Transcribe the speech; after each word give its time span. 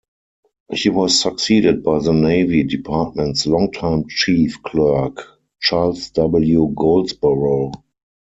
He 0.73 0.89
was 0.89 1.19
succeeded 1.21 1.83
by 1.83 1.99
the 1.99 2.11
Navy 2.11 2.63
Department's 2.63 3.45
long-time 3.45 4.07
chief 4.09 4.55
clerk, 4.63 5.21
Charles 5.61 6.09
W. 6.09 6.73
Goldsborough. 6.75 7.71